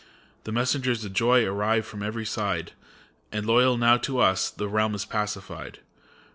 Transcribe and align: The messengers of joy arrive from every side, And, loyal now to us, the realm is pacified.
The 0.45 0.51
messengers 0.51 1.05
of 1.05 1.13
joy 1.13 1.45
arrive 1.45 1.85
from 1.85 2.01
every 2.01 2.25
side, 2.25 2.71
And, 3.31 3.45
loyal 3.45 3.77
now 3.77 3.97
to 3.97 4.17
us, 4.17 4.49
the 4.49 4.67
realm 4.67 4.95
is 4.95 5.05
pacified. 5.05 5.77